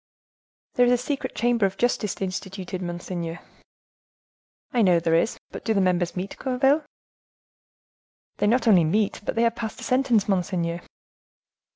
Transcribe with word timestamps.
"There 0.73 0.87
is 0.87 0.91
a 0.93 0.97
secret 0.97 1.35
chamber 1.35 1.67
of 1.67 1.77
justice 1.77 2.19
instituted, 2.21 2.81
monseigneur." 2.81 3.39
"I 4.73 4.81
know 4.81 4.99
there 4.99 5.13
is, 5.13 5.37
but 5.51 5.63
do 5.63 5.75
the 5.75 5.79
members 5.79 6.15
meet, 6.15 6.37
Gourville?" 6.39 6.83
"They 8.37 8.47
not 8.47 8.67
only 8.67 8.83
meet, 8.83 9.21
but 9.23 9.35
they 9.35 9.43
have 9.43 9.55
passed 9.57 9.79
a 9.79 9.83
sentence, 9.83 10.27
monseigneur." 10.27 10.81